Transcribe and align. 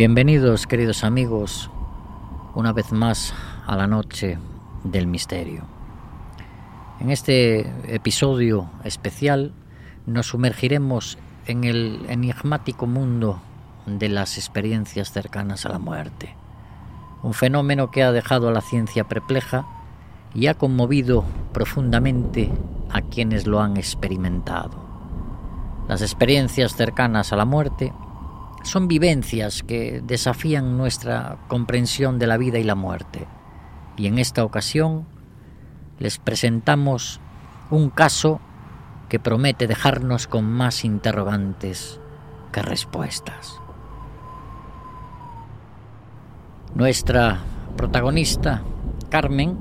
Bienvenidos, 0.00 0.66
queridos 0.66 1.04
amigos, 1.04 1.70
una 2.54 2.72
vez 2.72 2.90
más 2.90 3.34
a 3.66 3.76
la 3.76 3.86
noche 3.86 4.38
del 4.82 5.06
misterio. 5.06 5.64
En 7.00 7.10
este 7.10 7.70
episodio 7.94 8.70
especial 8.82 9.52
nos 10.06 10.28
sumergiremos 10.28 11.18
en 11.44 11.64
el 11.64 12.06
enigmático 12.08 12.86
mundo 12.86 13.42
de 13.84 14.08
las 14.08 14.38
experiencias 14.38 15.12
cercanas 15.12 15.66
a 15.66 15.68
la 15.68 15.78
muerte, 15.78 16.34
un 17.22 17.34
fenómeno 17.34 17.90
que 17.90 18.02
ha 18.02 18.10
dejado 18.10 18.48
a 18.48 18.52
la 18.52 18.62
ciencia 18.62 19.04
perpleja 19.04 19.66
y 20.34 20.46
ha 20.46 20.54
conmovido 20.54 21.26
profundamente 21.52 22.50
a 22.88 23.02
quienes 23.02 23.46
lo 23.46 23.60
han 23.60 23.76
experimentado. 23.76 24.82
Las 25.88 26.00
experiencias 26.00 26.74
cercanas 26.74 27.34
a 27.34 27.36
la 27.36 27.44
muerte 27.44 27.92
son 28.62 28.88
vivencias 28.88 29.62
que 29.62 30.02
desafían 30.04 30.76
nuestra 30.76 31.38
comprensión 31.48 32.18
de 32.18 32.26
la 32.26 32.36
vida 32.36 32.58
y 32.58 32.64
la 32.64 32.74
muerte. 32.74 33.26
Y 33.96 34.06
en 34.06 34.18
esta 34.18 34.44
ocasión 34.44 35.06
les 35.98 36.18
presentamos 36.18 37.20
un 37.70 37.90
caso 37.90 38.40
que 39.08 39.18
promete 39.18 39.66
dejarnos 39.66 40.26
con 40.26 40.44
más 40.44 40.84
interrogantes 40.84 42.00
que 42.52 42.62
respuestas. 42.62 43.60
Nuestra 46.74 47.40
protagonista, 47.76 48.62
Carmen, 49.08 49.58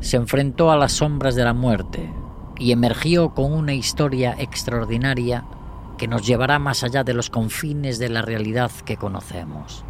se 0.00 0.16
enfrentó 0.16 0.70
a 0.70 0.76
las 0.76 0.92
sombras 0.92 1.34
de 1.34 1.44
la 1.44 1.54
muerte 1.54 2.12
y 2.58 2.72
emergió 2.72 3.34
con 3.34 3.52
una 3.52 3.72
historia 3.72 4.34
extraordinaria 4.38 5.44
que 6.02 6.08
nos 6.08 6.26
llevará 6.26 6.58
más 6.58 6.82
allá 6.82 7.04
de 7.04 7.14
los 7.14 7.30
confines 7.30 8.00
de 8.00 8.08
la 8.08 8.22
realidad 8.22 8.72
que 8.84 8.96
conocemos. 8.96 9.84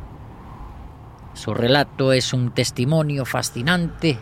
Su 1.32 1.54
relato 1.54 2.12
es 2.12 2.34
un 2.34 2.50
testimonio 2.50 3.24
fascinante 3.24 4.18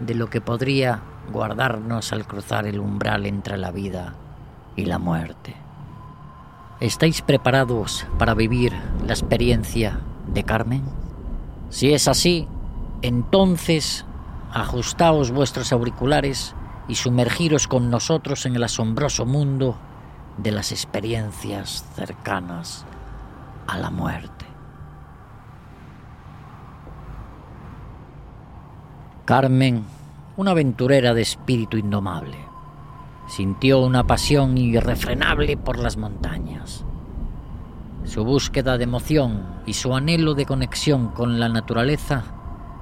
de 0.00 0.14
lo 0.16 0.28
que 0.30 0.40
podría 0.40 1.00
guardarnos 1.32 2.12
al 2.12 2.26
cruzar 2.26 2.66
el 2.66 2.80
umbral 2.80 3.24
entre 3.24 3.56
la 3.56 3.70
vida 3.70 4.16
y 4.74 4.86
la 4.86 4.98
muerte. 4.98 5.54
¿Estáis 6.80 7.22
preparados 7.22 8.04
para 8.18 8.34
vivir 8.34 8.72
la 9.06 9.12
experiencia 9.12 10.00
de 10.26 10.42
Carmen? 10.42 10.82
Si 11.70 11.92
es 11.92 12.08
así, 12.08 12.48
entonces 13.00 14.04
ajustaos 14.52 15.30
vuestros 15.30 15.72
auriculares 15.72 16.56
y 16.88 16.96
sumergiros 16.96 17.68
con 17.68 17.90
nosotros 17.90 18.44
en 18.44 18.56
el 18.56 18.64
asombroso 18.64 19.24
mundo 19.24 19.78
de 20.38 20.52
las 20.52 20.72
experiencias 20.72 21.84
cercanas 21.94 22.86
a 23.66 23.78
la 23.78 23.90
muerte. 23.90 24.46
Carmen, 29.24 29.84
una 30.36 30.52
aventurera 30.52 31.12
de 31.12 31.20
espíritu 31.22 31.76
indomable, 31.76 32.38
sintió 33.26 33.80
una 33.80 34.06
pasión 34.06 34.56
irrefrenable 34.56 35.56
por 35.58 35.78
las 35.78 35.98
montañas. 35.98 36.84
Su 38.04 38.24
búsqueda 38.24 38.78
de 38.78 38.84
emoción 38.84 39.44
y 39.66 39.74
su 39.74 39.94
anhelo 39.94 40.32
de 40.32 40.46
conexión 40.46 41.08
con 41.08 41.38
la 41.38 41.50
naturaleza 41.50 42.24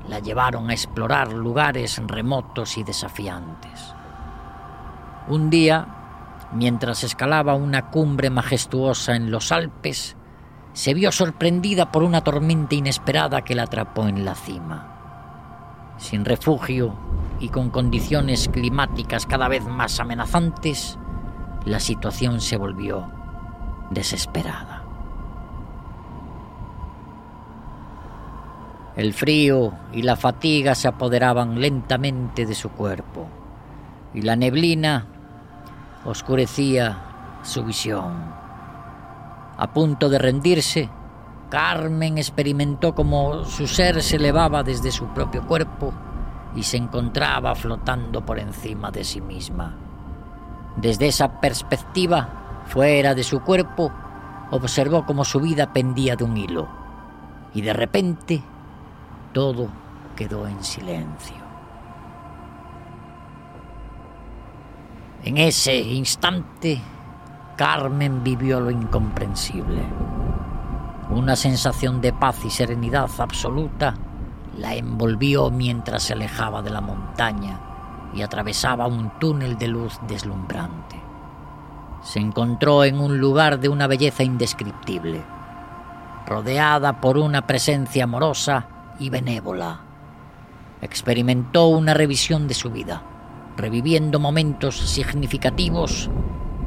la 0.08 0.20
llevaron 0.20 0.70
a 0.70 0.72
explorar 0.72 1.32
lugares 1.32 2.00
remotos 2.06 2.78
y 2.78 2.84
desafiantes. 2.84 3.92
Un 5.26 5.50
día 5.50 5.95
mientras 6.56 7.04
escalaba 7.04 7.54
una 7.54 7.90
cumbre 7.90 8.30
majestuosa 8.30 9.14
en 9.14 9.30
los 9.30 9.52
Alpes, 9.52 10.16
se 10.72 10.94
vio 10.94 11.12
sorprendida 11.12 11.92
por 11.92 12.02
una 12.02 12.22
tormenta 12.22 12.74
inesperada 12.74 13.42
que 13.42 13.54
la 13.54 13.64
atrapó 13.64 14.08
en 14.08 14.24
la 14.24 14.34
cima. 14.34 15.94
Sin 15.98 16.25
refugio 16.25 16.94
y 17.41 17.48
con 17.48 17.70
condiciones 17.70 18.48
climáticas 18.48 19.26
cada 19.26 19.48
vez 19.48 19.64
más 19.64 20.00
amenazantes, 20.00 20.98
la 21.64 21.81
situación 21.81 22.41
se 22.41 22.56
volvió 22.56 23.10
desesperada. 23.91 24.82
El 28.97 29.12
frío 29.12 29.75
y 29.92 30.02
la 30.02 30.16
fatiga 30.16 30.75
se 30.75 30.88
apoderaban 30.88 31.60
lentamente 31.60 32.47
de 32.47 32.54
su 32.54 32.70
cuerpo, 32.70 33.26
y 34.14 34.22
la 34.22 34.36
neblina 34.36 35.06
oscurecía 36.06 37.41
su 37.43 37.65
visión. 37.65 38.15
A 39.59 39.72
punto 39.72 40.09
de 40.09 40.19
rendirse, 40.19 40.89
Carmen 41.50 42.19
experimentó 42.19 42.94
como 42.94 43.44
su 43.44 43.67
ser 43.67 44.03
se 44.03 44.17
elevaba 44.17 44.62
desde 44.62 44.91
su 44.91 45.06
propio 45.09 45.47
cuerpo 45.47 45.93
y 46.55 46.62
se 46.62 46.77
encontraba 46.77 47.55
flotando 47.55 48.25
por 48.25 48.39
encima 48.39 48.91
de 48.91 49.05
sí 49.05 49.21
misma. 49.21 49.75
Desde 50.77 51.09
esa 51.09 51.41
perspectiva, 51.41 52.62
fuera 52.67 53.15
de 53.15 53.23
su 53.23 53.41
cuerpo, 53.41 53.93
observó 54.50 55.05
como 55.06 55.25
su 55.25 55.41
vida 55.41 55.73
pendía 55.73 56.17
de 56.17 56.25
un 56.25 56.37
hilo 56.37 56.69
y 57.55 57.62
de 57.62 57.73
repente 57.73 58.43
todo 59.33 59.69
quedó 60.15 60.47
en 60.47 60.62
silencio. 60.62 61.45
En 65.25 65.38
ese 65.38 65.77
instante, 65.77 66.81
Carmen 67.56 68.22
vivió 68.22 68.60
lo 68.60 68.71
incomprensible. 68.71 69.82
Una 71.10 71.34
sensación 71.37 72.00
de 72.00 72.12
paz 72.12 72.44
y 72.44 72.50
serenidad 72.50 73.09
absoluta 73.19 73.94
la 74.59 74.75
envolvió 74.75 75.50
mientras 75.50 76.05
se 76.05 76.12
alejaba 76.12 76.62
de 76.62 76.71
la 76.71 76.81
montaña 76.81 77.59
y 78.15 78.22
atravesaba 78.22 78.87
un 78.87 79.19
túnel 79.19 79.59
de 79.59 79.69
luz 79.69 79.99
deslumbrante. 80.06 81.00
Se 82.03 82.21
encontró 82.21 82.84
en 82.84 83.00
un 83.00 83.19
lugar 83.19 83.59
de 83.59 83.69
una 83.69 83.87
belleza 83.87 84.22
indescriptible, 84.22 85.25
rodeada 86.26 87.00
por 87.00 87.19
una 87.19 87.47
presencia 87.47 88.05
amorosa 88.05 88.69
y 89.00 89.10
benévola. 89.10 89.81
Experimentó 90.82 91.66
una 91.69 91.94
revisión 91.94 92.47
de 92.47 92.55
su 92.55 92.71
vida 92.71 93.03
reviviendo 93.56 94.21
momentos 94.21 94.77
significativos 94.77 96.11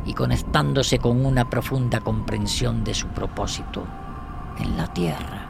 y 0.05 0.13
conectándose 0.13 0.99
con 0.99 1.25
una 1.25 1.49
profunda 1.49 1.99
comprensión 1.99 2.83
de 2.83 2.93
su 2.93 3.07
propósito 3.07 3.83
en 4.59 4.75
la 4.77 4.87
Tierra. 4.87 5.49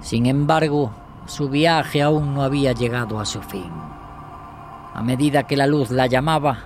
Sin 0.00 0.26
embargo, 0.26 0.92
su 1.26 1.48
viaje 1.48 2.02
aún 2.02 2.34
no 2.34 2.42
había 2.42 2.72
llegado 2.72 3.20
a 3.20 3.24
su 3.24 3.40
fin. 3.40 3.70
A 4.94 5.02
medida 5.02 5.44
que 5.44 5.56
la 5.56 5.66
luz 5.66 5.90
la 5.90 6.06
llamaba, 6.06 6.58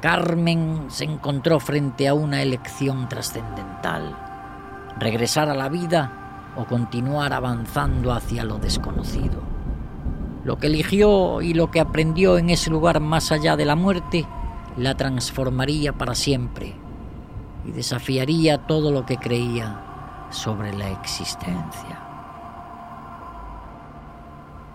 Carmen 0.00 0.86
se 0.88 1.04
encontró 1.04 1.60
frente 1.60 2.08
a 2.08 2.14
una 2.14 2.42
elección 2.42 3.08
trascendental. 3.08 4.16
Regresar 4.98 5.48
a 5.48 5.54
la 5.54 5.68
vida 5.68 6.50
o 6.56 6.64
continuar 6.64 7.32
avanzando 7.32 8.12
hacia 8.12 8.44
lo 8.44 8.58
desconocido. 8.58 9.40
Lo 10.44 10.58
que 10.58 10.66
eligió 10.66 11.40
y 11.40 11.54
lo 11.54 11.70
que 11.70 11.80
aprendió 11.80 12.38
en 12.38 12.50
ese 12.50 12.70
lugar 12.70 13.00
más 13.00 13.30
allá 13.30 13.56
de 13.56 13.64
la 13.64 13.76
muerte 13.76 14.26
la 14.76 14.96
transformaría 14.96 15.92
para 15.92 16.14
siempre 16.14 16.74
y 17.64 17.70
desafiaría 17.70 18.66
todo 18.66 18.90
lo 18.90 19.06
que 19.06 19.18
creía 19.18 20.26
sobre 20.30 20.72
la 20.72 20.90
existencia. 20.90 22.00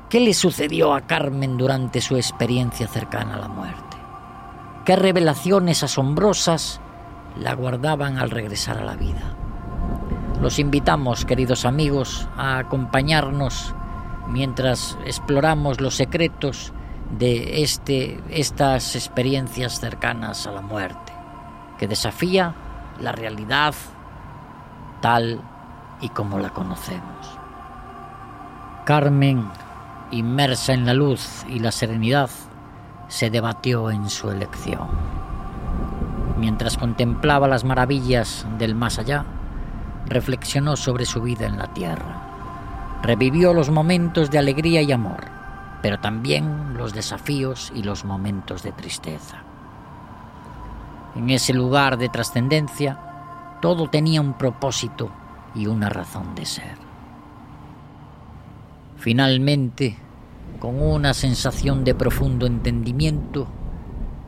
¿Qué 0.09 0.21
le 0.21 0.33
sucedió 0.33 0.93
a 0.93 1.01
Carmen 1.01 1.57
durante 1.57 1.99
su 1.99 2.15
experiencia 2.15 2.87
cercana 2.87 3.35
a 3.35 3.39
la 3.39 3.49
muerte? 3.49 3.97
¿Qué 4.85 4.95
revelaciones 4.95 5.83
asombrosas 5.83 6.79
la 7.37 7.53
guardaban 7.53 8.17
al 8.17 8.29
regresar 8.29 8.77
a 8.77 8.85
la 8.85 8.95
vida? 8.95 9.35
Los 10.41 10.59
invitamos, 10.59 11.25
queridos 11.25 11.65
amigos, 11.65 12.29
a 12.37 12.59
acompañarnos 12.59 13.75
mientras 14.27 14.97
exploramos 15.05 15.81
los 15.81 15.95
secretos 15.95 16.73
de 17.17 17.63
este, 17.63 18.21
estas 18.29 18.95
experiencias 18.95 19.79
cercanas 19.79 20.45
a 20.45 20.51
la 20.51 20.61
muerte, 20.61 21.13
que 21.77 21.87
desafía 21.87 22.53
la 22.99 23.11
realidad 23.11 23.73
tal 25.01 25.41
y 26.01 26.09
como 26.09 26.39
la 26.39 26.49
conocemos. 26.49 27.39
Carmen, 28.85 29.49
inmersa 30.11 30.73
en 30.73 30.85
la 30.85 30.93
luz 30.93 31.45
y 31.47 31.59
la 31.59 31.71
serenidad, 31.71 32.29
se 33.07 33.29
debatió 33.29 33.89
en 33.89 34.09
su 34.09 34.29
elección. 34.29 34.87
Mientras 36.37 36.77
contemplaba 36.77 37.47
las 37.47 37.63
maravillas 37.63 38.45
del 38.57 38.75
más 38.75 38.99
allá, 38.99 39.25
reflexionó 40.05 40.75
sobre 40.75 41.05
su 41.05 41.21
vida 41.21 41.47
en 41.47 41.57
la 41.57 41.73
tierra 41.73 42.26
Revivió 43.03 43.53
los 43.53 43.69
momentos 43.69 44.31
de 44.31 44.39
alegría 44.39 44.81
y 44.81 44.91
amor, 44.91 45.25
pero 45.81 45.99
también 45.99 46.75
los 46.77 46.93
desafíos 46.93 47.71
y 47.75 47.83
los 47.83 48.05
momentos 48.05 48.63
de 48.63 48.71
tristeza. 48.71 49.43
En 51.15 51.29
ese 51.29 51.53
lugar 51.53 51.97
de 51.97 52.09
trascendencia, 52.09 52.99
Todo 53.59 53.89
tenía 53.89 54.21
un 54.21 54.33
propósito 54.33 55.09
y 55.55 55.65
una 55.65 55.89
razón 55.89 56.35
de 56.35 56.45
ser. 56.45 56.77
Finalmente, 58.97 59.97
con 60.59 60.79
una 60.79 61.15
sensación 61.15 61.83
de 61.83 61.95
profundo 61.95 62.45
entendimiento, 62.45 63.47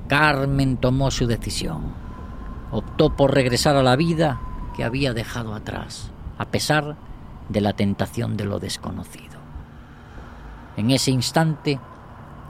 Carmen 0.07 0.77
tomó 0.77 1.11
su 1.11 1.27
decisión. 1.27 1.93
Optó 2.71 3.15
por 3.15 3.33
regresar 3.33 3.75
a 3.75 3.83
la 3.83 3.95
vida 3.95 4.39
que 4.75 4.83
había 4.83 5.13
dejado 5.13 5.53
atrás, 5.53 6.11
a 6.39 6.45
pesar 6.45 6.95
de 7.49 7.61
la 7.61 7.73
tentación 7.73 8.37
de 8.37 8.45
lo 8.45 8.59
desconocido. 8.59 9.39
En 10.77 10.91
ese 10.91 11.11
instante, 11.11 11.79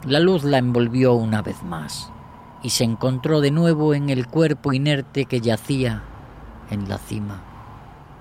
la 0.06 0.20
luz 0.20 0.44
la 0.44 0.58
envolvió 0.60 1.14
una 1.14 1.42
vez 1.42 1.64
más 1.64 2.12
y 2.62 2.70
se 2.70 2.84
encontró 2.84 3.42
de 3.42 3.52
nuevo 3.52 3.94
en 3.94 4.10
el 4.10 4.28
cuerpo 4.28 4.74
inerte 4.74 5.26
que 5.26 5.42
yacía 5.42 6.04
en 6.70 6.88
la 6.88 6.98
cima 6.98 7.42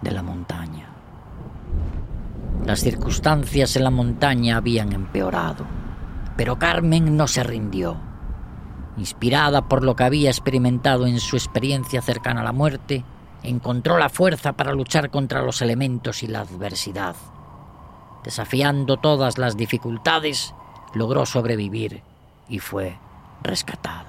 de 0.01 0.13
la 0.13 0.23
montaña. 0.23 0.89
Las 2.65 2.81
circunstancias 2.81 3.77
en 3.77 3.85
la 3.85 3.91
montaña 3.91 4.57
habían 4.57 4.93
empeorado, 4.93 5.65
pero 6.37 6.59
Carmen 6.59 7.17
no 7.17 7.27
se 7.27 7.43
rindió. 7.43 7.97
Inspirada 8.97 9.69
por 9.69 9.85
lo 9.85 9.95
que 9.97 10.05
había 10.05 10.31
experimentado 10.31 11.07
en 11.07 11.21
su 11.21 11.37
experiencia 11.37 12.03
cercana 12.03 12.41
a 12.41 12.45
la 12.45 12.53
muerte, 12.53 13.05
encontró 13.43 13.99
la 13.99 14.08
fuerza 14.08 14.55
para 14.55 14.73
luchar 14.73 15.11
contra 15.11 15.43
los 15.43 15.62
elementos 15.62 16.23
y 16.23 16.26
la 16.26 16.40
adversidad. 16.40 17.17
Desafiando 18.25 18.96
todas 18.96 19.38
las 19.38 19.56
dificultades, 19.56 20.55
logró 20.94 21.25
sobrevivir 21.26 22.02
y 22.49 22.58
fue 22.58 22.99
rescatada. 23.43 24.07